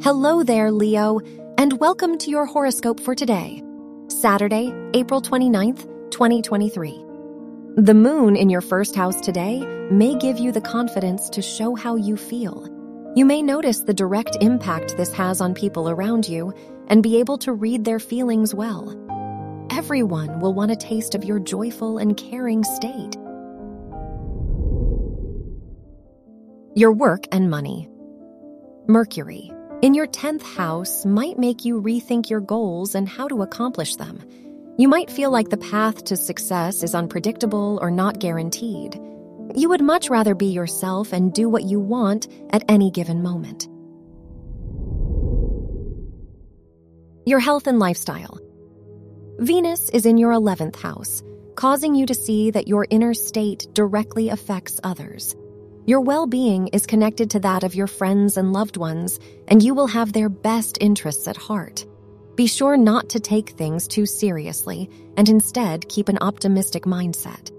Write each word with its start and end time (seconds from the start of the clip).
Hello 0.00 0.44
there, 0.44 0.70
Leo, 0.70 1.18
and 1.58 1.80
welcome 1.80 2.18
to 2.18 2.30
your 2.30 2.46
horoscope 2.46 3.00
for 3.00 3.16
today, 3.16 3.64
Saturday, 4.06 4.72
April 4.94 5.20
29th, 5.20 6.10
2023. 6.12 7.04
The 7.78 7.94
moon 7.94 8.36
in 8.36 8.48
your 8.48 8.60
first 8.60 8.94
house 8.94 9.20
today 9.20 9.58
may 9.90 10.14
give 10.14 10.38
you 10.38 10.52
the 10.52 10.60
confidence 10.60 11.28
to 11.30 11.42
show 11.42 11.74
how 11.74 11.96
you 11.96 12.16
feel. 12.16 12.68
You 13.16 13.24
may 13.24 13.42
notice 13.42 13.80
the 13.80 13.92
direct 13.92 14.36
impact 14.40 14.96
this 14.96 15.12
has 15.14 15.40
on 15.40 15.52
people 15.52 15.90
around 15.90 16.28
you 16.28 16.54
and 16.86 17.02
be 17.02 17.18
able 17.18 17.36
to 17.38 17.52
read 17.52 17.84
their 17.84 17.98
feelings 17.98 18.54
well. 18.54 18.94
Everyone 19.72 20.38
will 20.38 20.54
want 20.54 20.70
a 20.70 20.76
taste 20.76 21.16
of 21.16 21.24
your 21.24 21.40
joyful 21.40 21.98
and 21.98 22.16
caring 22.16 22.62
state. 22.62 23.16
Your 26.76 26.92
work 26.92 27.24
and 27.32 27.50
money. 27.50 27.88
Mercury, 28.86 29.52
in 29.80 29.94
your 29.94 30.08
10th 30.08 30.42
house, 30.42 31.04
might 31.04 31.38
make 31.38 31.64
you 31.64 31.80
rethink 31.80 32.28
your 32.28 32.40
goals 32.40 32.96
and 32.96 33.08
how 33.08 33.28
to 33.28 33.42
accomplish 33.42 33.94
them. 33.94 34.18
You 34.76 34.88
might 34.88 35.10
feel 35.10 35.30
like 35.30 35.50
the 35.50 35.56
path 35.56 36.04
to 36.06 36.16
success 36.16 36.82
is 36.82 36.96
unpredictable 36.96 37.78
or 37.80 37.90
not 37.90 38.18
guaranteed. 38.18 39.00
You 39.54 39.68
would 39.68 39.80
much 39.80 40.10
rather 40.10 40.34
be 40.34 40.46
yourself 40.46 41.12
and 41.12 41.32
do 41.32 41.48
what 41.48 41.62
you 41.62 41.78
want 41.78 42.26
at 42.50 42.64
any 42.68 42.90
given 42.90 43.22
moment. 43.22 43.68
Your 47.24 47.38
health 47.38 47.66
and 47.68 47.78
lifestyle. 47.78 48.40
Venus 49.38 49.90
is 49.90 50.06
in 50.06 50.18
your 50.18 50.32
11th 50.32 50.76
house, 50.76 51.22
causing 51.54 51.94
you 51.94 52.06
to 52.06 52.14
see 52.14 52.50
that 52.50 52.66
your 52.66 52.86
inner 52.90 53.14
state 53.14 53.68
directly 53.74 54.30
affects 54.30 54.80
others. 54.82 55.36
Your 55.88 56.02
well 56.02 56.26
being 56.26 56.68
is 56.68 56.84
connected 56.84 57.30
to 57.30 57.40
that 57.40 57.64
of 57.64 57.74
your 57.74 57.86
friends 57.86 58.36
and 58.36 58.52
loved 58.52 58.76
ones, 58.76 59.18
and 59.48 59.62
you 59.62 59.72
will 59.72 59.86
have 59.86 60.12
their 60.12 60.28
best 60.28 60.76
interests 60.82 61.26
at 61.26 61.38
heart. 61.38 61.86
Be 62.36 62.46
sure 62.46 62.76
not 62.76 63.08
to 63.08 63.20
take 63.20 63.48
things 63.52 63.88
too 63.88 64.04
seriously 64.04 64.90
and 65.16 65.26
instead 65.30 65.88
keep 65.88 66.10
an 66.10 66.18
optimistic 66.20 66.82
mindset. 66.82 67.50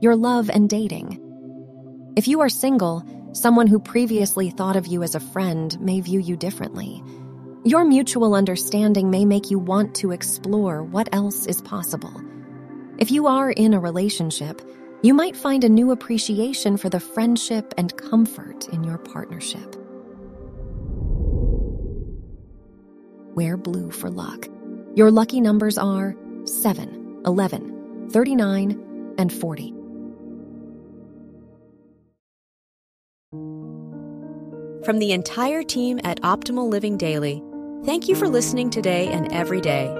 Your 0.00 0.16
love 0.16 0.48
and 0.48 0.66
dating. 0.66 1.20
If 2.16 2.26
you 2.26 2.40
are 2.40 2.48
single, 2.48 3.04
someone 3.34 3.66
who 3.66 3.80
previously 3.80 4.48
thought 4.48 4.76
of 4.76 4.86
you 4.86 5.02
as 5.02 5.14
a 5.14 5.20
friend 5.20 5.78
may 5.78 6.00
view 6.00 6.20
you 6.20 6.38
differently. 6.38 7.04
Your 7.64 7.84
mutual 7.84 8.34
understanding 8.34 9.10
may 9.10 9.26
make 9.26 9.50
you 9.50 9.58
want 9.58 9.94
to 9.96 10.12
explore 10.12 10.82
what 10.82 11.10
else 11.12 11.44
is 11.44 11.60
possible. 11.60 12.18
If 13.00 13.10
you 13.10 13.26
are 13.26 13.50
in 13.50 13.72
a 13.72 13.80
relationship, 13.80 14.60
you 15.02 15.14
might 15.14 15.34
find 15.34 15.64
a 15.64 15.70
new 15.70 15.90
appreciation 15.90 16.76
for 16.76 16.90
the 16.90 17.00
friendship 17.00 17.72
and 17.78 17.96
comfort 17.96 18.68
in 18.68 18.84
your 18.84 18.98
partnership. 18.98 19.74
Wear 23.34 23.56
blue 23.56 23.90
for 23.90 24.10
luck. 24.10 24.48
Your 24.94 25.10
lucky 25.10 25.40
numbers 25.40 25.78
are 25.78 26.14
7, 26.44 27.22
11, 27.24 28.10
39, 28.10 29.14
and 29.16 29.32
40. 29.32 29.74
From 34.84 34.98
the 34.98 35.12
entire 35.12 35.62
team 35.62 36.00
at 36.04 36.20
Optimal 36.20 36.68
Living 36.68 36.98
Daily, 36.98 37.42
thank 37.86 38.08
you 38.08 38.14
for 38.14 38.28
listening 38.28 38.68
today 38.68 39.08
and 39.08 39.32
every 39.32 39.62
day. 39.62 39.99